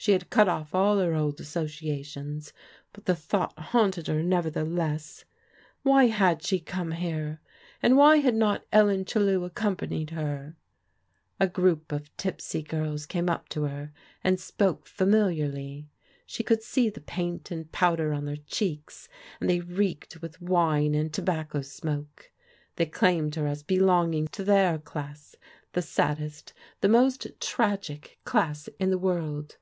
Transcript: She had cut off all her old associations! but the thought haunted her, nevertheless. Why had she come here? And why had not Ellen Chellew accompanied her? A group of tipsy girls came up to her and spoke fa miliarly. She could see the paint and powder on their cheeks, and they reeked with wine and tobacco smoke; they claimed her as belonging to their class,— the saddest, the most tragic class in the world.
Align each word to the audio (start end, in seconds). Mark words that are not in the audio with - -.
She 0.00 0.12
had 0.12 0.30
cut 0.30 0.48
off 0.48 0.76
all 0.76 0.96
her 0.98 1.12
old 1.12 1.40
associations! 1.40 2.52
but 2.92 3.06
the 3.06 3.16
thought 3.16 3.58
haunted 3.58 4.06
her, 4.06 4.22
nevertheless. 4.22 5.24
Why 5.82 6.06
had 6.06 6.40
she 6.42 6.60
come 6.60 6.92
here? 6.92 7.40
And 7.82 7.96
why 7.96 8.18
had 8.18 8.36
not 8.36 8.64
Ellen 8.72 9.04
Chellew 9.04 9.42
accompanied 9.44 10.10
her? 10.10 10.56
A 11.40 11.48
group 11.48 11.90
of 11.90 12.16
tipsy 12.16 12.62
girls 12.62 13.06
came 13.06 13.28
up 13.28 13.48
to 13.50 13.64
her 13.64 13.92
and 14.22 14.38
spoke 14.38 14.86
fa 14.86 15.04
miliarly. 15.04 15.88
She 16.24 16.44
could 16.44 16.62
see 16.62 16.88
the 16.88 17.00
paint 17.02 17.50
and 17.50 17.70
powder 17.72 18.12
on 18.14 18.24
their 18.24 18.36
cheeks, 18.36 19.08
and 19.40 19.50
they 19.50 19.58
reeked 19.60 20.22
with 20.22 20.40
wine 20.40 20.94
and 20.94 21.12
tobacco 21.12 21.60
smoke; 21.60 22.30
they 22.76 22.86
claimed 22.86 23.34
her 23.34 23.48
as 23.48 23.62
belonging 23.64 24.28
to 24.28 24.44
their 24.44 24.78
class,— 24.78 25.34
the 25.74 25.82
saddest, 25.82 26.52
the 26.82 26.88
most 26.88 27.26
tragic 27.40 28.20
class 28.24 28.68
in 28.78 28.90
the 28.90 28.96
world. 28.98 29.56